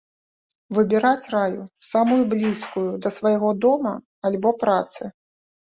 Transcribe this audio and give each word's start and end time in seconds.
Выбіраць 0.77 1.29
раю 1.35 1.61
самую 1.91 2.17
блізкую 2.33 2.87
да 3.05 3.09
свайго 3.21 3.55
дома 3.69 3.95
альбо 4.33 4.59
працы. 4.67 5.03